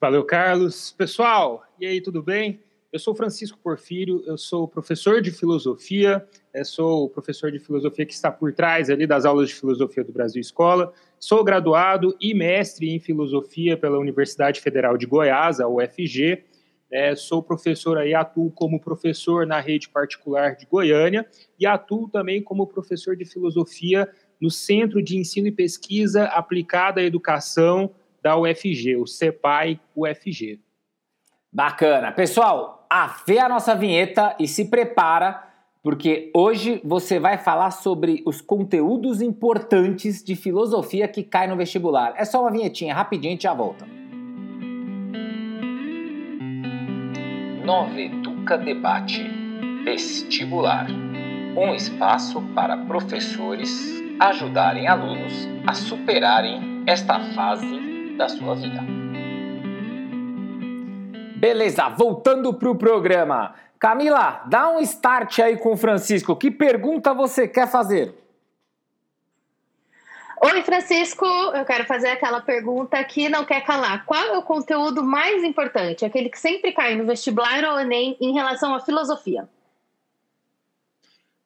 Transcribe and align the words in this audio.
Valeu, 0.00 0.24
Carlos. 0.24 0.92
Pessoal, 0.92 1.64
e 1.78 1.86
aí, 1.86 2.00
tudo 2.00 2.22
bem? 2.22 2.60
Eu 2.90 2.98
sou 2.98 3.14
Francisco 3.14 3.58
Porfírio, 3.58 4.22
eu 4.26 4.38
sou 4.38 4.66
professor 4.66 5.20
de 5.20 5.30
filosofia, 5.30 6.26
eh, 6.54 6.64
sou 6.64 7.04
o 7.04 7.10
professor 7.10 7.52
de 7.52 7.58
filosofia 7.58 8.06
que 8.06 8.14
está 8.14 8.32
por 8.32 8.50
trás 8.54 8.88
ali 8.88 9.06
das 9.06 9.26
aulas 9.26 9.50
de 9.50 9.54
filosofia 9.54 10.02
do 10.02 10.10
Brasil 10.10 10.40
Escola. 10.40 10.90
Sou 11.20 11.44
graduado 11.44 12.16
e 12.18 12.32
mestre 12.32 12.88
em 12.88 12.98
filosofia 12.98 13.76
pela 13.76 13.98
Universidade 13.98 14.62
Federal 14.62 14.96
de 14.96 15.04
Goiás, 15.04 15.60
a 15.60 15.68
UFG. 15.68 16.44
É, 16.90 17.14
sou 17.14 17.42
professor 17.42 17.98
aí, 17.98 18.14
atuo 18.14 18.50
como 18.52 18.80
professor 18.80 19.46
na 19.46 19.60
rede 19.60 19.90
particular 19.90 20.56
de 20.56 20.64
Goiânia 20.64 21.28
e 21.60 21.66
atuo 21.66 22.08
também 22.08 22.42
como 22.42 22.66
professor 22.66 23.14
de 23.14 23.26
filosofia 23.26 24.08
no 24.40 24.50
Centro 24.50 25.02
de 25.02 25.18
Ensino 25.18 25.46
e 25.46 25.52
Pesquisa 25.52 26.24
Aplicada 26.24 27.02
à 27.02 27.04
Educação 27.04 27.94
da 28.22 28.34
UFG, 28.38 28.96
o 28.96 29.06
CEPAI 29.06 29.78
UFG. 29.94 30.58
Bacana. 31.52 32.12
Pessoal, 32.12 32.86
afé 32.90 33.40
a 33.40 33.48
nossa 33.48 33.74
vinheta 33.74 34.34
e 34.38 34.46
se 34.46 34.66
prepara, 34.66 35.42
porque 35.82 36.30
hoje 36.34 36.80
você 36.84 37.18
vai 37.18 37.38
falar 37.38 37.70
sobre 37.70 38.22
os 38.26 38.40
conteúdos 38.40 39.22
importantes 39.22 40.22
de 40.22 40.36
filosofia 40.36 41.08
que 41.08 41.22
cai 41.22 41.46
no 41.46 41.56
vestibular. 41.56 42.14
É 42.16 42.24
só 42.24 42.42
uma 42.42 42.50
vinhetinha, 42.50 42.94
rapidinho 42.94 43.36
e 43.36 43.40
já 43.40 43.54
volta. 43.54 43.86
Nova 47.64 48.00
Educa 48.00 48.56
Debate 48.56 49.26
Vestibular 49.84 50.86
um 51.56 51.74
espaço 51.74 52.40
para 52.54 52.76
professores 52.76 54.02
ajudarem 54.20 54.86
alunos 54.86 55.48
a 55.66 55.74
superarem 55.74 56.84
esta 56.86 57.18
fase 57.34 58.14
da 58.16 58.28
sua 58.28 58.54
vida. 58.54 58.84
Beleza, 61.38 61.88
voltando 61.88 62.52
pro 62.52 62.74
programa. 62.74 63.54
Camila, 63.78 64.42
dá 64.46 64.70
um 64.70 64.80
start 64.80 65.38
aí 65.38 65.56
com 65.56 65.72
o 65.72 65.76
Francisco. 65.76 66.34
Que 66.34 66.50
pergunta 66.50 67.14
você 67.14 67.46
quer 67.46 67.70
fazer? 67.70 68.12
Oi, 70.42 70.62
Francisco. 70.62 71.24
Eu 71.24 71.64
quero 71.64 71.84
fazer 71.84 72.08
aquela 72.08 72.40
pergunta 72.40 73.02
que 73.04 73.28
não 73.28 73.44
quer 73.44 73.64
calar. 73.64 74.04
Qual 74.04 74.20
é 74.20 74.36
o 74.36 74.42
conteúdo 74.42 75.04
mais 75.04 75.44
importante, 75.44 76.04
aquele 76.04 76.28
que 76.28 76.40
sempre 76.40 76.72
cai 76.72 76.96
no 76.96 77.06
vestibular 77.06 77.62
ou 77.64 77.78
Enem 77.78 78.16
em 78.20 78.32
relação 78.32 78.74
à 78.74 78.80
filosofia? 78.80 79.48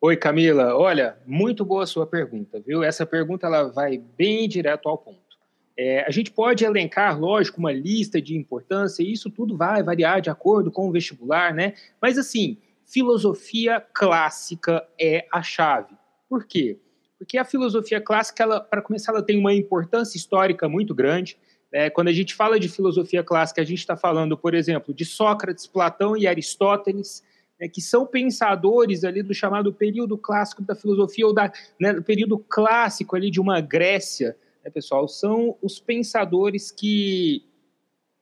Oi, 0.01 0.17
Camila. 0.17 0.75
Olha, 0.75 1.19
muito 1.27 1.67
boa 1.67 1.85
a 1.85 1.87
sua 1.87 2.07
pergunta, 2.07 2.59
viu? 2.61 2.83
Essa 2.83 3.05
pergunta 3.05 3.47
ela 3.47 3.71
vai 3.71 3.99
bem 3.99 4.49
direto 4.49 4.89
ao 4.89 4.97
ponto. 4.97 5.32
É, 5.77 6.05
a 6.07 6.11
gente 6.11 6.31
pode 6.31 6.65
elencar, 6.65 7.19
lógico, 7.19 7.59
uma 7.59 7.73
lista 7.73 8.21
de 8.21 8.37
importância, 8.37 9.03
e 9.03 9.13
isso 9.13 9.31
tudo 9.31 9.57
vai 9.57 9.83
variar 9.83 10.21
de 10.21 10.31
acordo 10.31 10.71
com 10.71 10.89
o 10.89 10.93
vestibular, 10.93 11.55
né? 11.55 11.75
Mas, 12.01 12.19
assim, 12.19 12.59
filosofia 12.85 13.81
clássica 13.81 14.87
é 15.01 15.27
a 15.33 15.43
chave. 15.43 15.97
Por 16.29 16.47
quê? 16.47 16.79
Porque 17.19 17.39
a 17.39 17.45
filosofia 17.45 18.01
clássica, 18.01 18.61
para 18.61 18.83
começar, 18.83 19.13
ela 19.13 19.23
tem 19.23 19.39
uma 19.39 19.55
importância 19.55 20.17
histórica 20.17 20.69
muito 20.69 20.95
grande. 20.95 21.39
Né? 21.73 21.89
Quando 21.89 22.09
a 22.09 22.13
gente 22.13 22.35
fala 22.35 22.59
de 22.59 22.69
filosofia 22.69 23.23
clássica, 23.23 23.63
a 23.63 23.65
gente 23.65 23.79
está 23.79 23.97
falando, 23.97 24.37
por 24.37 24.55
exemplo, 24.55 24.93
de 24.93 25.05
Sócrates, 25.05 25.67
Platão 25.67 26.17
e 26.17 26.27
Aristóteles, 26.27 27.23
né, 27.61 27.69
que 27.69 27.81
são 27.81 28.05
pensadores 28.05 29.05
ali 29.05 29.23
do 29.23 29.33
chamado 29.33 29.73
período 29.73 30.19
clássico 30.19 30.63
da 30.63 30.75
filosofia, 30.75 31.27
ou 31.27 31.33
da, 31.33 31.53
né, 31.81 31.93
do 31.93 32.03
período 32.03 32.39
clássico 32.39 33.15
ali 33.15 33.31
de 33.31 33.41
uma 33.41 33.61
Grécia, 33.61 34.37
né, 34.65 34.71
pessoal, 34.71 35.09
são 35.09 35.57
os 35.63 35.79
pensadores 35.79 36.71
que, 36.71 37.45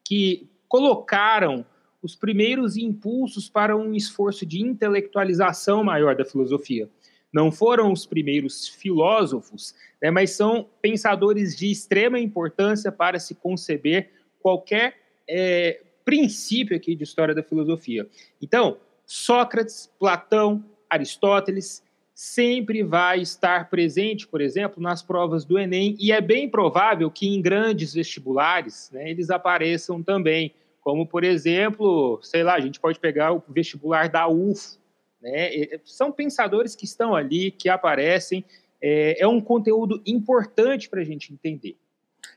que 0.03 0.49
colocaram 0.67 1.65
os 2.01 2.15
primeiros 2.15 2.77
impulsos 2.77 3.49
para 3.49 3.75
um 3.77 3.93
esforço 3.93 4.45
de 4.45 4.61
intelectualização 4.61 5.83
maior 5.83 6.15
da 6.15 6.25
filosofia. 6.25 6.89
Não 7.31 7.51
foram 7.51 7.93
os 7.93 8.05
primeiros 8.05 8.67
filósofos, 8.67 9.73
né, 10.01 10.11
mas 10.11 10.31
são 10.31 10.67
pensadores 10.81 11.55
de 11.55 11.71
extrema 11.71 12.19
importância 12.19 12.91
para 12.91 13.19
se 13.19 13.35
conceber 13.35 14.11
qualquer 14.41 14.97
é, 15.29 15.81
princípio 16.03 16.75
aqui 16.75 16.95
de 16.95 17.03
história 17.03 17.33
da 17.33 17.43
filosofia. 17.43 18.07
Então, 18.41 18.77
Sócrates, 19.05 19.89
Platão, 19.99 20.63
Aristóteles, 20.89 21.83
sempre 22.21 22.83
vai 22.83 23.19
estar 23.19 23.67
presente, 23.67 24.27
por 24.27 24.41
exemplo, 24.41 24.79
nas 24.79 25.01
provas 25.01 25.43
do 25.43 25.57
Enem, 25.57 25.97
e 25.99 26.11
é 26.11 26.21
bem 26.21 26.47
provável 26.47 27.09
que 27.09 27.27
em 27.27 27.41
grandes 27.41 27.95
vestibulares 27.95 28.91
né, 28.93 29.09
eles 29.09 29.31
apareçam 29.31 30.03
também, 30.03 30.53
como, 30.81 31.07
por 31.07 31.23
exemplo, 31.23 32.19
sei 32.21 32.43
lá, 32.43 32.53
a 32.53 32.59
gente 32.59 32.79
pode 32.79 32.99
pegar 32.99 33.33
o 33.33 33.43
vestibular 33.49 34.07
da 34.07 34.27
UF, 34.27 34.77
né, 35.19 35.49
são 35.83 36.11
pensadores 36.11 36.75
que 36.75 36.85
estão 36.85 37.15
ali, 37.15 37.49
que 37.49 37.67
aparecem, 37.67 38.45
é, 38.79 39.19
é 39.19 39.27
um 39.27 39.41
conteúdo 39.41 39.99
importante 40.05 40.89
para 40.89 41.01
a 41.01 41.03
gente 41.03 41.33
entender. 41.33 41.75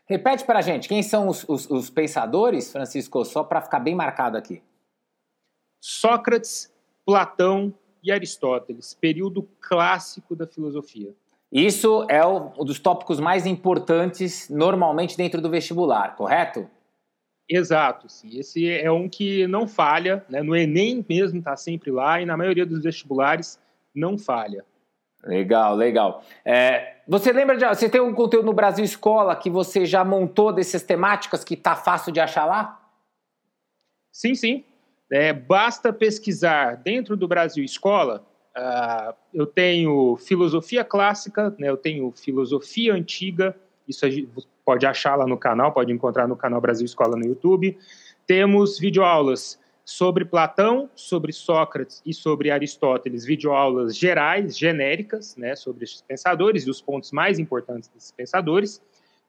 Repete 0.06 0.46
para 0.46 0.60
a 0.60 0.62
gente, 0.62 0.88
quem 0.88 1.02
são 1.02 1.28
os, 1.28 1.44
os, 1.46 1.68
os 1.70 1.90
pensadores, 1.90 2.72
Francisco, 2.72 3.22
só 3.26 3.44
para 3.44 3.60
ficar 3.60 3.80
bem 3.80 3.94
marcado 3.94 4.38
aqui. 4.38 4.62
Sócrates, 5.78 6.72
Platão, 7.04 7.74
e 8.04 8.12
Aristóteles, 8.12 8.94
período 8.94 9.48
clássico 9.60 10.36
da 10.36 10.46
filosofia. 10.46 11.14
Isso 11.50 12.04
é 12.08 12.24
um 12.26 12.64
dos 12.64 12.78
tópicos 12.78 13.18
mais 13.18 13.46
importantes 13.46 14.50
normalmente 14.50 15.16
dentro 15.16 15.40
do 15.40 15.48
vestibular, 15.48 16.14
correto? 16.16 16.68
Exato, 17.48 18.08
sim. 18.08 18.38
Esse 18.38 18.68
é 18.70 18.90
um 18.90 19.08
que 19.08 19.46
não 19.46 19.66
falha, 19.66 20.24
né? 20.28 20.42
no 20.42 20.56
Enem 20.56 21.04
mesmo 21.08 21.38
está 21.38 21.56
sempre 21.56 21.90
lá 21.90 22.20
e 22.20 22.26
na 22.26 22.36
maioria 22.36 22.66
dos 22.66 22.82
vestibulares 22.82 23.58
não 23.94 24.18
falha. 24.18 24.64
Legal, 25.24 25.74
legal. 25.74 26.22
É, 26.44 26.96
você 27.08 27.32
lembra 27.32 27.56
de. 27.56 27.66
Você 27.66 27.88
tem 27.88 28.00
um 28.00 28.14
conteúdo 28.14 28.44
no 28.44 28.52
Brasil 28.52 28.84
Escola 28.84 29.34
que 29.34 29.48
você 29.48 29.86
já 29.86 30.04
montou 30.04 30.52
dessas 30.52 30.82
temáticas 30.82 31.42
que 31.42 31.56
tá 31.56 31.74
fácil 31.74 32.12
de 32.12 32.20
achar 32.20 32.44
lá? 32.44 32.80
Sim, 34.12 34.34
sim. 34.34 34.64
É, 35.10 35.32
basta 35.32 35.92
pesquisar 35.92 36.76
dentro 36.76 37.16
do 37.16 37.28
Brasil 37.28 37.64
Escola 37.64 38.26
Uh, 38.56 39.12
eu 39.32 39.46
tenho 39.46 40.16
filosofia 40.16 40.84
clássica, 40.84 41.52
né, 41.58 41.68
eu 41.68 41.76
tenho 41.76 42.12
filosofia 42.12 42.94
antiga, 42.94 43.56
isso 43.88 44.06
pode 44.64 44.86
achar 44.86 45.16
lá 45.16 45.26
no 45.26 45.36
canal, 45.36 45.72
pode 45.72 45.92
encontrar 45.92 46.28
no 46.28 46.36
canal 46.36 46.60
Brasil 46.60 46.84
Escola 46.84 47.16
no 47.16 47.26
YouTube. 47.26 47.76
Temos 48.24 48.78
videoaulas 48.78 49.58
sobre 49.84 50.24
Platão, 50.24 50.88
sobre 50.94 51.32
Sócrates 51.32 52.00
e 52.06 52.14
sobre 52.14 52.52
Aristóteles, 52.52 53.24
videoaulas 53.24 53.96
gerais, 53.96 54.56
genéricas, 54.56 55.36
né, 55.36 55.56
sobre 55.56 55.84
esses 55.84 56.00
pensadores 56.00 56.64
e 56.64 56.70
os 56.70 56.80
pontos 56.80 57.10
mais 57.10 57.40
importantes 57.40 57.88
desses 57.88 58.12
pensadores. 58.12 58.80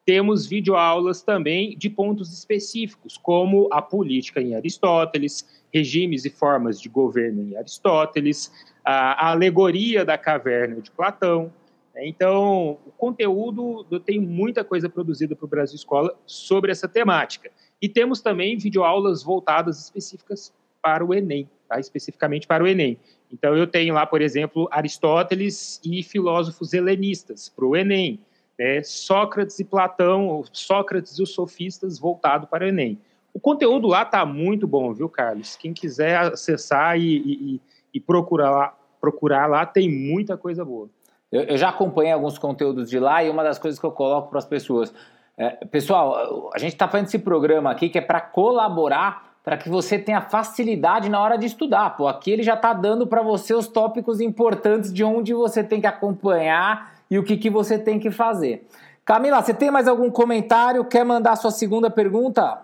Temos 0.06 0.46
videoaulas 0.46 1.24
também 1.24 1.76
de 1.76 1.90
pontos 1.90 2.32
específicos, 2.32 3.18
como 3.18 3.68
a 3.72 3.82
política 3.82 4.40
em 4.40 4.56
Aristóteles, 4.56 5.48
regimes 5.74 6.26
e 6.26 6.30
formas 6.30 6.80
de 6.80 6.88
governo 6.88 7.42
em 7.42 7.58
Aristóteles, 7.58 8.52
a 8.84 9.32
alegoria 9.32 10.06
da 10.06 10.18
caverna 10.18 10.80
de 10.80 10.92
Platão. 10.92 11.52
Então, 11.98 12.78
o 12.86 12.92
conteúdo, 12.92 13.86
eu 13.90 14.00
tenho 14.00 14.22
muita 14.22 14.64
coisa 14.64 14.88
produzida 14.88 15.36
para 15.36 15.46
o 15.46 15.50
Brasil 15.50 15.76
Escola 15.76 16.16
sobre 16.26 16.72
essa 16.72 16.88
temática. 16.88 17.50
E 17.82 17.90
temos 17.90 18.22
também 18.22 18.58
videoaulas 18.58 19.24
voltadas 19.24 19.80
específicas 19.80 20.54
para 20.82 21.04
o 21.04 21.14
Enem, 21.14 21.50
tá? 21.68 21.80
especificamente 21.80 22.46
para 22.46 22.64
o 22.64 22.68
Enem. 22.68 23.00
Então, 23.32 23.56
eu 23.56 23.66
tenho 23.66 23.94
lá, 23.94 24.06
por 24.06 24.22
exemplo, 24.22 24.68
Aristóteles 24.72 25.82
e 25.84 26.04
filósofos 26.04 26.74
helenistas 26.74 27.50
para 27.50 27.66
o 27.66 27.76
Enem. 27.76 28.20
Né? 28.58 28.84
Sócrates 28.84 29.60
e 29.60 29.64
Platão, 29.64 30.44
Sócrates 30.52 31.18
e 31.20 31.24
os 31.24 31.34
sofistas 31.34 32.00
voltado 32.00 32.48
para 32.48 32.66
o 32.66 32.68
Enem. 32.68 33.00
O 33.34 33.40
conteúdo 33.40 33.88
lá 33.88 34.04
está 34.04 34.26
muito 34.26 34.66
bom, 34.66 34.94
viu, 34.94 35.10
Carlos? 35.10 35.56
Quem 35.56 35.74
quiser 35.74 36.18
acessar 36.18 36.98
e, 36.98 37.18
e, 37.18 37.62
e 37.94 38.00
procurar, 38.00 38.52
lá, 38.52 38.78
procurar 39.02 39.48
lá, 39.48 39.66
tem 39.66 39.90
muita 39.90 40.38
coisa 40.38 40.64
boa. 40.64 40.90
Eu, 41.32 41.42
eu, 41.42 41.58
já 41.58 41.70
acompanhei 41.70 42.14
alguns 42.14 42.38
conteúdos 42.38 42.90
de 42.90 42.98
lá 42.98 43.24
e 43.24 43.30
uma 43.30 43.44
das 43.44 43.60
coisas 43.60 43.80
que 43.80 43.86
eu 43.86 43.92
coloco 43.92 44.30
para 44.30 44.40
as 44.40 44.46
pessoas 44.46 44.94
é, 45.38 45.50
pessoal, 45.66 46.50
a 46.54 46.58
gente 46.58 46.74
está 46.74 46.88
fazendo 46.88 47.08
esse 47.08 47.20
programa 47.20 47.70
aqui 47.70 47.90
que 47.90 47.98
é 47.98 48.02
para 48.02 48.22
colaborar 48.22 49.36
para 49.44 49.58
que 49.58 49.70
você 49.70 50.00
tenha 50.00 50.22
facilidade 50.22 51.08
na 51.08 51.22
hora 51.22 51.38
de 51.38 51.46
estudar. 51.46 51.96
Pô, 51.96 52.08
aqui 52.08 52.32
ele 52.32 52.42
já 52.42 52.56
está 52.56 52.74
dando 52.74 53.06
para 53.06 53.22
você 53.22 53.54
os 53.54 53.68
tópicos 53.68 54.20
importantes 54.20 54.92
de 54.92 55.04
onde 55.04 55.34
você 55.36 55.64
tem 55.64 55.80
que 55.80 55.86
acompanhar 55.86 56.95
e 57.16 57.20
o 57.20 57.24
que, 57.24 57.38
que 57.38 57.50
você 57.50 57.80
tem 57.80 57.98
que 57.98 58.12
fazer. 58.12 58.68
Camila, 59.06 59.42
você 59.42 59.54
tem 59.54 59.72
mais 59.72 59.88
algum 59.88 60.12
comentário? 60.12 60.84
Quer 60.84 61.06
mandar 61.06 61.38
sua 61.38 61.52
segunda 61.52 61.90
pergunta? 61.90 62.62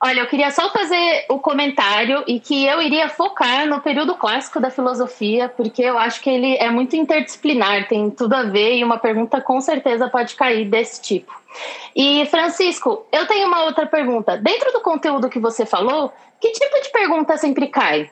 Olha, 0.00 0.20
eu 0.20 0.26
queria 0.28 0.50
só 0.50 0.70
fazer 0.70 1.26
o 1.28 1.38
comentário 1.40 2.22
e 2.26 2.38
que 2.38 2.64
eu 2.64 2.80
iria 2.80 3.08
focar 3.08 3.66
no 3.66 3.80
período 3.80 4.14
clássico 4.14 4.60
da 4.60 4.70
filosofia, 4.70 5.48
porque 5.48 5.82
eu 5.82 5.98
acho 5.98 6.22
que 6.22 6.30
ele 6.30 6.56
é 6.56 6.70
muito 6.70 6.94
interdisciplinar, 6.94 7.88
tem 7.88 8.08
tudo 8.08 8.34
a 8.34 8.44
ver 8.44 8.76
e 8.76 8.84
uma 8.84 8.96
pergunta 8.96 9.40
com 9.40 9.60
certeza 9.60 10.08
pode 10.08 10.36
cair 10.36 10.66
desse 10.66 11.02
tipo. 11.02 11.32
E, 11.94 12.24
Francisco, 12.26 13.04
eu 13.10 13.26
tenho 13.26 13.48
uma 13.48 13.64
outra 13.64 13.86
pergunta. 13.86 14.38
Dentro 14.38 14.72
do 14.72 14.80
conteúdo 14.80 15.28
que 15.28 15.40
você 15.40 15.66
falou, 15.66 16.12
que 16.40 16.52
tipo 16.52 16.80
de 16.80 16.90
pergunta 16.90 17.36
sempre 17.36 17.66
cai? 17.66 18.08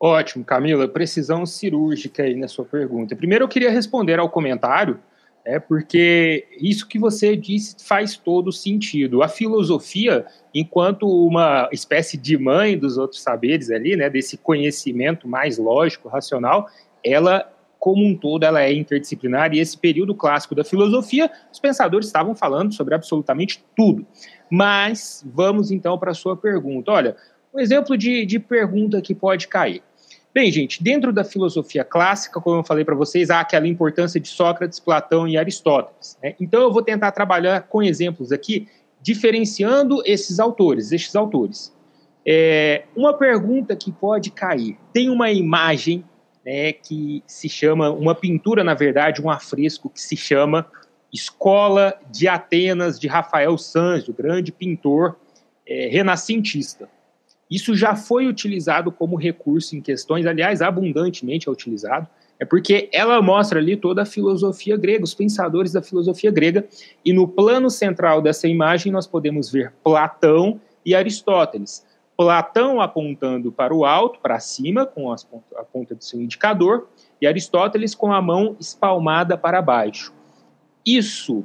Ótimo, 0.00 0.42
Camila. 0.42 0.88
Precisão 0.88 1.44
cirúrgica 1.44 2.22
aí 2.22 2.34
na 2.34 2.48
sua 2.48 2.64
pergunta. 2.64 3.14
Primeiro, 3.14 3.44
eu 3.44 3.48
queria 3.48 3.70
responder 3.70 4.18
ao 4.18 4.30
comentário 4.30 4.98
é 5.44 5.58
porque 5.58 6.46
isso 6.60 6.86
que 6.86 6.98
você 6.98 7.36
disse 7.36 7.76
faz 7.82 8.16
todo 8.16 8.52
sentido. 8.52 9.22
A 9.22 9.28
filosofia, 9.28 10.26
enquanto 10.54 11.08
uma 11.08 11.68
espécie 11.72 12.16
de 12.16 12.36
mãe 12.36 12.76
dos 12.76 12.98
outros 12.98 13.22
saberes 13.22 13.70
ali, 13.70 13.96
né, 13.96 14.10
desse 14.10 14.36
conhecimento 14.36 15.26
mais 15.26 15.58
lógico, 15.58 16.08
racional, 16.08 16.68
ela 17.04 17.50
como 17.78 18.04
um 18.04 18.14
todo 18.14 18.44
ela 18.44 18.62
é 18.62 18.70
interdisciplinar 18.74 19.54
e 19.54 19.58
esse 19.58 19.76
período 19.76 20.14
clássico 20.14 20.54
da 20.54 20.62
filosofia, 20.62 21.30
os 21.50 21.58
pensadores 21.58 22.06
estavam 22.06 22.34
falando 22.34 22.74
sobre 22.74 22.94
absolutamente 22.94 23.64
tudo. 23.74 24.06
Mas 24.50 25.24
vamos 25.34 25.70
então 25.70 25.98
para 25.98 26.10
a 26.10 26.14
sua 26.14 26.36
pergunta. 26.36 26.92
Olha, 26.92 27.16
um 27.54 27.58
exemplo 27.58 27.96
de, 27.96 28.26
de 28.26 28.38
pergunta 28.38 29.00
que 29.00 29.14
pode 29.14 29.48
cair. 29.48 29.82
Bem, 30.32 30.50
gente, 30.52 30.82
dentro 30.82 31.12
da 31.12 31.24
filosofia 31.24 31.82
clássica, 31.82 32.40
como 32.40 32.60
eu 32.60 32.64
falei 32.64 32.84
para 32.84 32.94
vocês, 32.94 33.30
há 33.30 33.40
aquela 33.40 33.66
importância 33.66 34.20
de 34.20 34.28
Sócrates, 34.28 34.78
Platão 34.78 35.26
e 35.26 35.36
Aristóteles. 35.36 36.16
Né? 36.22 36.36
Então, 36.40 36.60
eu 36.60 36.72
vou 36.72 36.82
tentar 36.82 37.10
trabalhar 37.10 37.62
com 37.62 37.82
exemplos 37.82 38.30
aqui, 38.30 38.68
diferenciando 39.02 40.00
esses 40.06 40.38
autores, 40.38 40.92
estes 40.92 41.16
autores. 41.16 41.74
É, 42.24 42.84
uma 42.94 43.12
pergunta 43.12 43.74
que 43.74 43.90
pode 43.90 44.30
cair: 44.30 44.78
tem 44.92 45.10
uma 45.10 45.32
imagem 45.32 46.04
né, 46.44 46.72
que 46.72 47.24
se 47.26 47.48
chama, 47.48 47.90
uma 47.90 48.14
pintura, 48.14 48.62
na 48.62 48.74
verdade, 48.74 49.20
um 49.20 49.30
afresco 49.30 49.90
que 49.90 50.00
se 50.00 50.16
chama 50.16 50.64
Escola 51.12 51.98
de 52.08 52.28
Atenas 52.28 53.00
de 53.00 53.08
Rafael 53.08 53.58
Sanzio, 53.58 54.14
grande 54.14 54.52
pintor 54.52 55.16
é, 55.66 55.88
renascentista. 55.88 56.88
Isso 57.50 57.74
já 57.74 57.96
foi 57.96 58.26
utilizado 58.26 58.92
como 58.92 59.16
recurso 59.16 59.74
em 59.74 59.80
questões, 59.80 60.24
aliás, 60.24 60.62
abundantemente 60.62 61.48
é 61.48 61.52
utilizado, 61.52 62.06
é 62.38 62.44
porque 62.44 62.88
ela 62.92 63.20
mostra 63.20 63.58
ali 63.58 63.76
toda 63.76 64.02
a 64.02 64.06
filosofia 64.06 64.76
grega, 64.76 65.04
os 65.04 65.12
pensadores 65.12 65.72
da 65.72 65.82
filosofia 65.82 66.30
grega, 66.30 66.66
e 67.04 67.12
no 67.12 67.28
plano 67.28 67.68
central 67.68 68.22
dessa 68.22 68.48
imagem 68.48 68.90
nós 68.90 69.06
podemos 69.06 69.50
ver 69.50 69.72
Platão 69.84 70.60
e 70.86 70.94
Aristóteles. 70.94 71.84
Platão 72.16 72.80
apontando 72.80 73.50
para 73.50 73.74
o 73.74 73.84
alto, 73.84 74.20
para 74.20 74.38
cima, 74.38 74.86
com 74.86 75.12
as, 75.12 75.26
a 75.56 75.64
ponta 75.64 75.94
do 75.94 76.04
seu 76.04 76.20
indicador, 76.20 76.88
e 77.20 77.26
Aristóteles 77.26 77.94
com 77.94 78.12
a 78.12 78.22
mão 78.22 78.56
espalmada 78.58 79.36
para 79.36 79.60
baixo. 79.60 80.12
Isso 80.84 81.44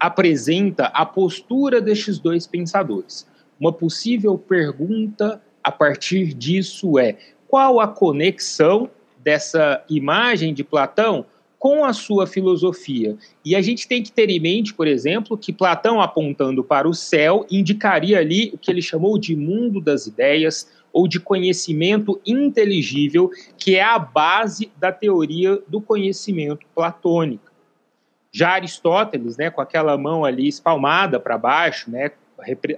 apresenta 0.00 0.86
a 0.86 1.06
postura 1.06 1.80
destes 1.80 2.18
dois 2.18 2.46
pensadores. 2.46 3.26
Uma 3.58 3.72
possível 3.72 4.36
pergunta 4.36 5.40
a 5.62 5.72
partir 5.72 6.34
disso 6.34 6.98
é: 6.98 7.16
qual 7.48 7.80
a 7.80 7.88
conexão 7.88 8.90
dessa 9.18 9.84
imagem 9.88 10.54
de 10.54 10.62
Platão 10.62 11.26
com 11.58 11.84
a 11.84 11.92
sua 11.92 12.26
filosofia? 12.26 13.16
E 13.44 13.56
a 13.56 13.62
gente 13.62 13.88
tem 13.88 14.02
que 14.02 14.12
ter 14.12 14.28
em 14.30 14.38
mente, 14.38 14.74
por 14.74 14.86
exemplo, 14.86 15.36
que 15.36 15.52
Platão 15.52 16.00
apontando 16.00 16.62
para 16.62 16.88
o 16.88 16.94
céu 16.94 17.46
indicaria 17.50 18.18
ali 18.18 18.50
o 18.54 18.58
que 18.58 18.70
ele 18.70 18.82
chamou 18.82 19.18
de 19.18 19.34
mundo 19.34 19.80
das 19.80 20.06
ideias 20.06 20.70
ou 20.92 21.06
de 21.06 21.20
conhecimento 21.20 22.20
inteligível, 22.26 23.30
que 23.58 23.76
é 23.76 23.82
a 23.82 23.98
base 23.98 24.70
da 24.78 24.90
teoria 24.90 25.60
do 25.68 25.80
conhecimento 25.80 26.66
platônico. 26.74 27.52
Já 28.32 28.50
Aristóteles, 28.50 29.36
né, 29.36 29.50
com 29.50 29.60
aquela 29.60 29.98
mão 29.98 30.24
ali 30.24 30.48
espalmada 30.48 31.18
para 31.18 31.36
baixo, 31.36 31.90
né, 31.90 32.12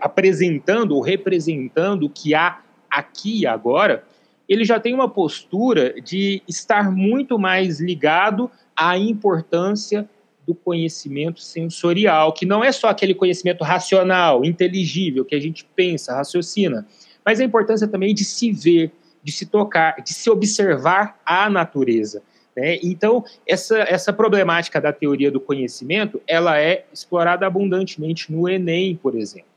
apresentando 0.00 0.94
ou 0.94 1.00
representando 1.00 2.04
o 2.04 2.10
que 2.10 2.34
há 2.34 2.60
aqui 2.90 3.40
e 3.40 3.46
agora, 3.46 4.04
ele 4.48 4.64
já 4.64 4.80
tem 4.80 4.94
uma 4.94 5.08
postura 5.08 6.00
de 6.00 6.42
estar 6.48 6.90
muito 6.90 7.38
mais 7.38 7.80
ligado 7.80 8.50
à 8.74 8.96
importância 8.96 10.08
do 10.46 10.54
conhecimento 10.54 11.42
sensorial, 11.42 12.32
que 12.32 12.46
não 12.46 12.64
é 12.64 12.72
só 12.72 12.88
aquele 12.88 13.14
conhecimento 13.14 13.62
racional, 13.62 14.44
inteligível, 14.46 15.22
que 15.24 15.34
a 15.34 15.40
gente 15.40 15.68
pensa, 15.76 16.14
raciocina, 16.14 16.86
mas 17.22 17.38
a 17.38 17.44
importância 17.44 17.86
também 17.86 18.14
de 18.14 18.24
se 18.24 18.50
ver, 18.50 18.90
de 19.22 19.30
se 19.30 19.44
tocar, 19.44 19.96
de 20.02 20.14
se 20.14 20.30
observar 20.30 21.20
a 21.26 21.50
natureza. 21.50 22.22
Né? 22.56 22.78
Então, 22.82 23.22
essa, 23.46 23.78
essa 23.80 24.10
problemática 24.10 24.80
da 24.80 24.90
teoria 24.90 25.30
do 25.30 25.38
conhecimento, 25.38 26.18
ela 26.26 26.58
é 26.58 26.86
explorada 26.90 27.46
abundantemente 27.46 28.32
no 28.32 28.48
Enem, 28.48 28.96
por 28.96 29.14
exemplo, 29.14 29.47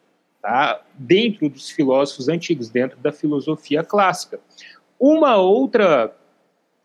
tá? 0.41 0.81
dentro 0.95 1.49
dos 1.49 1.69
filósofos 1.69 2.27
antigos, 2.27 2.69
dentro 2.69 2.97
da 2.99 3.11
filosofia 3.11 3.83
clássica. 3.83 4.39
Uma 4.99 5.37
outra 5.37 6.13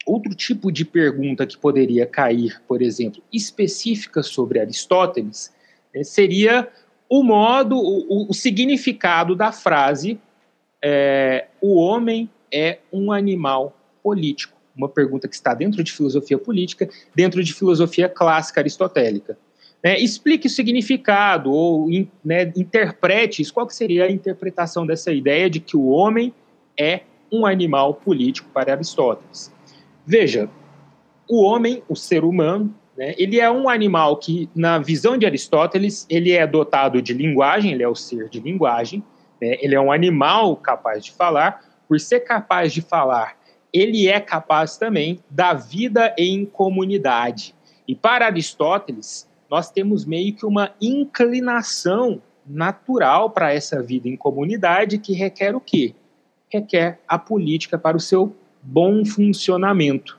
outro 0.06 0.36
tipo 0.36 0.70
de 0.70 0.84
pergunta 0.84 1.44
que 1.44 1.58
poderia 1.58 2.06
cair, 2.06 2.62
por 2.68 2.80
exemplo, 2.80 3.20
específica 3.32 4.22
sobre 4.22 4.60
Aristóteles, 4.60 5.52
né, 5.92 6.04
seria 6.04 6.68
o 7.08 7.25
modo, 7.25 7.76
o, 7.76 8.30
o, 8.30 8.32
significado 8.32 9.34
da 9.34 9.50
frase 9.50 10.20
é, 10.80 11.48
o 11.60 11.75
homem 11.75 12.30
é 12.52 12.78
um 12.92 13.10
animal 13.10 13.76
político 14.00 14.56
uma 14.76 14.88
pergunta 14.88 15.26
que 15.26 15.34
está 15.34 15.54
dentro 15.54 15.82
de 15.82 15.90
filosofia 15.90 16.38
política, 16.38 16.88
dentro 17.14 17.42
de 17.42 17.54
filosofia 17.54 18.08
clássica 18.08 18.60
aristotélica. 18.60 19.38
Né, 19.86 20.00
explique 20.00 20.48
o 20.48 20.50
significado 20.50 21.52
ou 21.52 21.88
né, 22.24 22.52
interprete 22.56 23.40
isso. 23.40 23.54
Qual 23.54 23.70
seria 23.70 24.06
a 24.06 24.10
interpretação 24.10 24.84
dessa 24.84 25.12
ideia 25.12 25.48
de 25.48 25.60
que 25.60 25.76
o 25.76 25.86
homem 25.90 26.34
é 26.76 27.02
um 27.30 27.46
animal 27.46 27.94
político 27.94 28.50
para 28.52 28.72
Aristóteles? 28.72 29.54
Veja, 30.04 30.50
o 31.30 31.40
homem, 31.40 31.84
o 31.88 31.94
ser 31.94 32.24
humano, 32.24 32.74
né, 32.98 33.14
ele 33.16 33.38
é 33.38 33.48
um 33.48 33.68
animal 33.68 34.16
que, 34.16 34.50
na 34.56 34.76
visão 34.80 35.16
de 35.16 35.24
Aristóteles, 35.24 36.04
ele 36.10 36.32
é 36.32 36.44
dotado 36.48 37.00
de 37.00 37.14
linguagem, 37.14 37.70
ele 37.70 37.84
é 37.84 37.88
o 37.88 37.94
ser 37.94 38.28
de 38.28 38.40
linguagem, 38.40 39.04
né, 39.40 39.56
ele 39.60 39.76
é 39.76 39.80
um 39.80 39.92
animal 39.92 40.56
capaz 40.56 41.04
de 41.04 41.12
falar, 41.12 41.60
por 41.86 42.00
ser 42.00 42.24
capaz 42.24 42.72
de 42.72 42.82
falar, 42.82 43.38
ele 43.72 44.08
é 44.08 44.18
capaz 44.18 44.76
também 44.76 45.20
da 45.30 45.54
vida 45.54 46.12
em 46.18 46.44
comunidade. 46.44 47.54
E 47.86 47.94
para 47.94 48.26
Aristóteles, 48.26 49.28
nós 49.50 49.70
temos 49.70 50.04
meio 50.04 50.34
que 50.34 50.44
uma 50.44 50.72
inclinação 50.80 52.20
natural 52.46 53.30
para 53.30 53.52
essa 53.52 53.82
vida 53.82 54.08
em 54.08 54.16
comunidade 54.16 54.98
que 54.98 55.12
requer 55.12 55.54
o 55.54 55.60
quê? 55.60 55.94
Requer 56.48 57.00
a 57.08 57.18
política 57.18 57.76
para 57.78 57.96
o 57.96 58.00
seu 58.00 58.34
bom 58.62 59.04
funcionamento. 59.04 60.18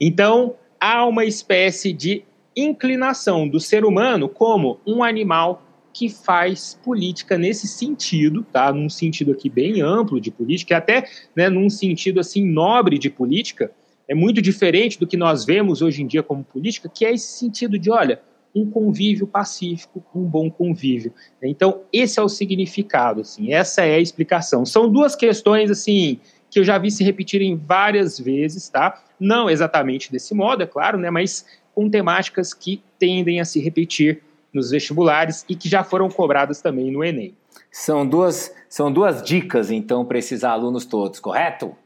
Então, 0.00 0.54
há 0.80 1.04
uma 1.06 1.24
espécie 1.24 1.92
de 1.92 2.24
inclinação 2.56 3.48
do 3.48 3.58
ser 3.58 3.84
humano 3.84 4.28
como 4.28 4.78
um 4.86 5.02
animal 5.02 5.62
que 5.92 6.08
faz 6.08 6.78
política 6.84 7.38
nesse 7.38 7.68
sentido, 7.68 8.44
tá? 8.52 8.72
Num 8.72 8.90
sentido 8.90 9.32
aqui 9.32 9.48
bem 9.48 9.80
amplo 9.80 10.20
de 10.20 10.30
política, 10.30 10.76
até 10.76 11.08
né, 11.36 11.48
num 11.48 11.70
sentido 11.70 12.18
assim 12.18 12.44
nobre 12.44 12.98
de 12.98 13.08
política, 13.08 13.70
é 14.08 14.14
muito 14.14 14.42
diferente 14.42 14.98
do 14.98 15.06
que 15.06 15.16
nós 15.16 15.44
vemos 15.44 15.80
hoje 15.80 16.02
em 16.02 16.06
dia 16.06 16.22
como 16.22 16.44
política, 16.44 16.90
que 16.92 17.04
é 17.04 17.12
esse 17.12 17.38
sentido 17.38 17.78
de, 17.78 17.90
olha, 17.90 18.20
um 18.54 18.70
convívio 18.70 19.26
pacífico, 19.26 20.04
um 20.14 20.24
bom 20.24 20.50
convívio. 20.50 21.12
Então, 21.42 21.82
esse 21.92 22.20
é 22.20 22.22
o 22.22 22.28
significado, 22.28 23.22
assim, 23.22 23.52
essa 23.52 23.82
é 23.84 23.96
a 23.96 24.00
explicação. 24.00 24.64
São 24.64 24.88
duas 24.88 25.16
questões, 25.16 25.70
assim, 25.70 26.20
que 26.50 26.60
eu 26.60 26.64
já 26.64 26.78
vi 26.78 26.90
se 26.90 27.02
repetirem 27.02 27.56
várias 27.56 28.18
vezes, 28.18 28.68
tá? 28.68 29.02
Não 29.18 29.50
exatamente 29.50 30.12
desse 30.12 30.34
modo, 30.34 30.62
é 30.62 30.66
claro, 30.66 30.98
né? 30.98 31.10
Mas 31.10 31.44
com 31.74 31.90
temáticas 31.90 32.54
que 32.54 32.80
tendem 32.98 33.40
a 33.40 33.44
se 33.44 33.58
repetir 33.60 34.22
nos 34.52 34.70
vestibulares 34.70 35.44
e 35.48 35.56
que 35.56 35.68
já 35.68 35.82
foram 35.82 36.08
cobradas 36.08 36.62
também 36.62 36.92
no 36.92 37.02
Enem. 37.02 37.34
São 37.72 38.06
duas, 38.06 38.54
são 38.68 38.92
duas 38.92 39.20
dicas, 39.20 39.72
então, 39.72 40.04
para 40.04 40.18
esses 40.18 40.44
alunos 40.44 40.86
todos, 40.86 41.18
correto? 41.18 41.76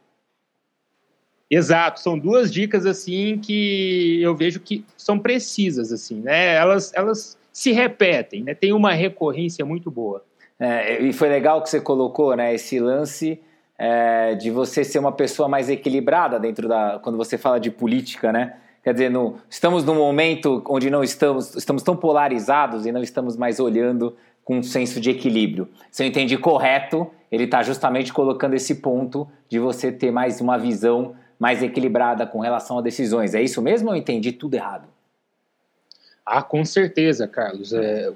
Exato, 1.50 2.00
são 2.00 2.18
duas 2.18 2.52
dicas 2.52 2.84
assim 2.84 3.38
que 3.38 4.20
eu 4.20 4.34
vejo 4.34 4.60
que 4.60 4.84
são 4.96 5.18
precisas 5.18 5.90
assim, 5.90 6.20
né? 6.20 6.54
Elas, 6.54 6.92
elas 6.94 7.38
se 7.52 7.72
repetem, 7.72 8.44
né? 8.44 8.54
Tem 8.54 8.72
uma 8.72 8.92
recorrência 8.92 9.64
muito 9.64 9.90
boa. 9.90 10.22
É, 10.60 11.00
e 11.00 11.12
foi 11.12 11.28
legal 11.28 11.62
que 11.62 11.70
você 11.70 11.80
colocou, 11.80 12.36
né? 12.36 12.54
Esse 12.54 12.78
lance 12.78 13.40
é, 13.78 14.34
de 14.34 14.50
você 14.50 14.84
ser 14.84 14.98
uma 14.98 15.12
pessoa 15.12 15.48
mais 15.48 15.70
equilibrada 15.70 16.38
dentro 16.38 16.68
da 16.68 16.98
quando 17.02 17.16
você 17.16 17.38
fala 17.38 17.58
de 17.58 17.70
política, 17.70 18.30
né? 18.30 18.56
Quer 18.82 18.92
dizer, 18.92 19.10
no, 19.10 19.36
estamos 19.48 19.84
num 19.84 19.94
momento 19.94 20.62
onde 20.66 20.90
não 20.90 21.02
estamos, 21.02 21.54
estamos 21.54 21.82
tão 21.82 21.96
polarizados 21.96 22.86
e 22.86 22.92
não 22.92 23.02
estamos 23.02 23.36
mais 23.36 23.58
olhando 23.58 24.16
com 24.44 24.58
um 24.58 24.62
senso 24.62 25.00
de 25.00 25.10
equilíbrio. 25.10 25.68
Se 25.90 26.02
eu 26.02 26.06
entendi 26.06 26.36
correto, 26.38 27.10
ele 27.30 27.44
está 27.44 27.62
justamente 27.62 28.12
colocando 28.12 28.54
esse 28.54 28.76
ponto 28.76 29.28
de 29.48 29.58
você 29.58 29.92
ter 29.92 30.10
mais 30.10 30.40
uma 30.40 30.58
visão 30.58 31.14
mais 31.38 31.62
equilibrada 31.62 32.26
com 32.26 32.40
relação 32.40 32.78
a 32.78 32.82
decisões. 32.82 33.34
É 33.34 33.42
isso 33.42 33.62
mesmo 33.62 33.88
ou 33.88 33.94
eu 33.94 33.98
entendi 33.98 34.32
tudo 34.32 34.54
errado? 34.54 34.88
Ah, 36.24 36.42
com 36.42 36.64
certeza, 36.64 37.26
Carlos. 37.26 37.72
É, 37.72 38.12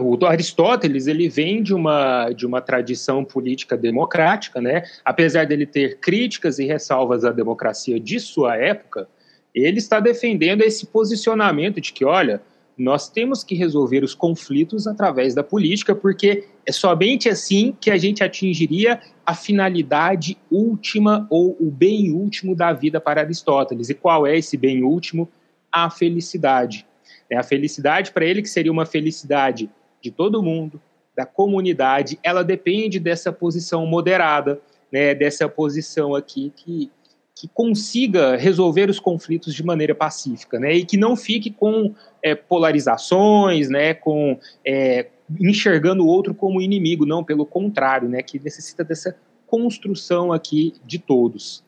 o 0.00 0.26
Aristóteles 0.26 1.06
ele 1.06 1.28
vem 1.28 1.62
de 1.62 1.74
uma, 1.74 2.30
de 2.30 2.46
uma 2.46 2.60
tradição 2.60 3.24
política 3.24 3.76
democrática, 3.76 4.60
né? 4.60 4.84
apesar 5.04 5.46
dele 5.46 5.66
ter 5.66 5.98
críticas 5.98 6.58
e 6.58 6.64
ressalvas 6.64 7.24
à 7.24 7.32
democracia 7.32 7.98
de 7.98 8.18
sua 8.20 8.56
época, 8.56 9.08
ele 9.54 9.78
está 9.78 10.00
defendendo 10.00 10.62
esse 10.62 10.86
posicionamento 10.86 11.80
de 11.80 11.92
que, 11.92 12.04
olha, 12.04 12.40
nós 12.76 13.08
temos 13.08 13.44
que 13.44 13.54
resolver 13.54 14.02
os 14.02 14.14
conflitos 14.14 14.86
através 14.86 15.34
da 15.34 15.44
política, 15.44 15.94
porque 15.94 16.44
é 16.66 16.72
somente 16.72 17.28
assim 17.28 17.76
que 17.80 17.90
a 17.90 17.96
gente 17.96 18.24
atingiria 18.24 19.00
a 19.24 19.34
finalidade 19.34 20.36
última 20.50 21.26
ou 21.30 21.56
o 21.60 21.70
bem 21.70 22.10
último 22.10 22.54
da 22.54 22.72
vida 22.72 23.00
para 23.00 23.20
Aristóteles. 23.20 23.88
E 23.90 23.94
qual 23.94 24.26
é 24.26 24.36
esse 24.36 24.56
bem 24.56 24.82
último? 24.82 25.28
A 25.70 25.88
felicidade. 25.88 26.86
É 27.30 27.36
a 27.36 27.42
felicidade 27.42 28.10
para 28.12 28.24
ele, 28.24 28.42
que 28.42 28.48
seria 28.48 28.72
uma 28.72 28.86
felicidade 28.86 29.70
de 30.00 30.10
todo 30.10 30.42
mundo, 30.42 30.80
da 31.16 31.24
comunidade, 31.24 32.18
ela 32.22 32.42
depende 32.42 32.98
dessa 32.98 33.32
posição 33.32 33.86
moderada, 33.86 34.60
né, 34.92 35.14
dessa 35.14 35.48
posição 35.48 36.14
aqui 36.14 36.52
que 36.54 36.90
que 37.34 37.48
consiga 37.48 38.36
resolver 38.36 38.88
os 38.88 39.00
conflitos 39.00 39.54
de 39.54 39.64
maneira 39.64 39.94
pacífica, 39.94 40.58
né, 40.58 40.74
e 40.74 40.84
que 40.84 40.96
não 40.96 41.16
fique 41.16 41.50
com 41.50 41.92
é, 42.22 42.34
polarizações, 42.34 43.68
né, 43.68 43.92
com 43.92 44.38
é, 44.64 45.08
enxergando 45.40 46.04
o 46.04 46.06
outro 46.06 46.34
como 46.34 46.60
inimigo, 46.60 47.04
não, 47.04 47.24
pelo 47.24 47.44
contrário, 47.44 48.08
né, 48.08 48.22
que 48.22 48.38
necessita 48.38 48.84
dessa 48.84 49.16
construção 49.46 50.32
aqui 50.32 50.74
de 50.84 50.98
todos. 50.98 51.64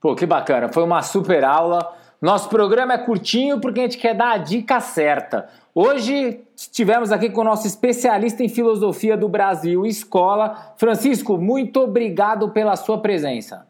Pô, 0.00 0.14
que 0.14 0.26
bacana, 0.26 0.72
foi 0.72 0.82
uma 0.82 1.02
super 1.02 1.44
aula. 1.44 1.96
Nosso 2.20 2.48
programa 2.48 2.94
é 2.94 2.98
curtinho 2.98 3.60
porque 3.60 3.80
a 3.80 3.82
gente 3.84 3.98
quer 3.98 4.14
dar 4.14 4.32
a 4.32 4.38
dica 4.38 4.80
certa. 4.80 5.48
Hoje 5.74 6.40
estivemos 6.56 7.12
aqui 7.12 7.30
com 7.30 7.40
o 7.40 7.44
nosso 7.44 7.66
especialista 7.66 8.42
em 8.42 8.48
filosofia 8.48 9.16
do 9.16 9.28
Brasil, 9.28 9.86
Escola. 9.86 10.74
Francisco, 10.76 11.38
muito 11.38 11.80
obrigado 11.80 12.50
pela 12.50 12.74
sua 12.74 12.98
presença. 12.98 13.66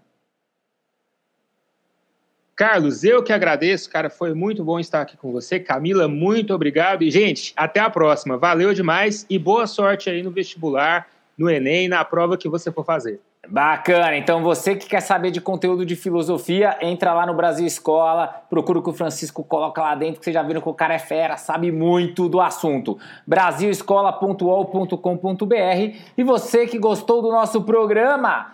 Carlos, 2.58 3.04
eu 3.04 3.22
que 3.22 3.32
agradeço, 3.32 3.88
cara, 3.88 4.10
foi 4.10 4.34
muito 4.34 4.64
bom 4.64 4.80
estar 4.80 5.02
aqui 5.02 5.16
com 5.16 5.30
você. 5.30 5.60
Camila, 5.60 6.08
muito 6.08 6.52
obrigado. 6.52 7.04
E, 7.04 7.10
gente, 7.10 7.52
até 7.56 7.78
a 7.78 7.88
próxima. 7.88 8.36
Valeu 8.36 8.74
demais 8.74 9.24
e 9.30 9.38
boa 9.38 9.64
sorte 9.64 10.10
aí 10.10 10.24
no 10.24 10.32
vestibular, 10.32 11.06
no 11.38 11.48
Enem, 11.48 11.86
na 11.86 12.04
prova 12.04 12.36
que 12.36 12.48
você 12.48 12.72
for 12.72 12.84
fazer. 12.84 13.20
Bacana, 13.48 14.16
então 14.16 14.42
você 14.42 14.74
que 14.74 14.88
quer 14.88 15.00
saber 15.00 15.30
de 15.30 15.40
conteúdo 15.40 15.86
de 15.86 15.94
filosofia, 15.94 16.76
entra 16.80 17.14
lá 17.14 17.24
no 17.24 17.32
Brasil 17.32 17.64
Escola, 17.64 18.26
procura 18.50 18.80
o 18.80 18.82
que 18.82 18.90
o 18.90 18.92
Francisco 18.92 19.44
coloca 19.44 19.80
lá 19.80 19.94
dentro, 19.94 20.18
que 20.18 20.24
vocês 20.24 20.34
já 20.34 20.42
viram 20.42 20.60
que 20.60 20.68
o 20.68 20.74
cara 20.74 20.94
é 20.94 20.98
fera, 20.98 21.36
sabe 21.36 21.70
muito 21.70 22.28
do 22.28 22.40
assunto. 22.40 22.98
brasilescola.ol.com.br 23.24 25.96
E 26.16 26.24
você 26.24 26.66
que 26.66 26.76
gostou 26.76 27.22
do 27.22 27.30
nosso 27.30 27.62
programa, 27.62 28.52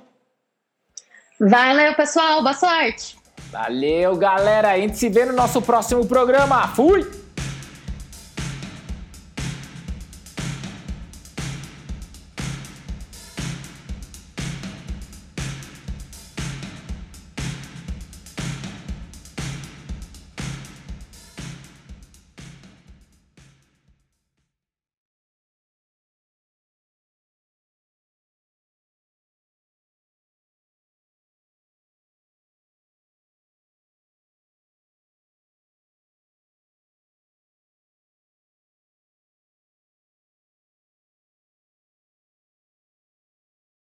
Valeu, 1.40 1.94
pessoal. 1.94 2.42
Boa 2.42 2.52
sorte. 2.52 3.16
Valeu, 3.50 4.14
galera. 4.16 4.72
A 4.72 4.76
gente 4.76 4.98
se 4.98 5.08
vê 5.08 5.24
no 5.24 5.32
nosso 5.32 5.62
próximo 5.62 6.04
programa. 6.04 6.68
Fui! 6.68 7.24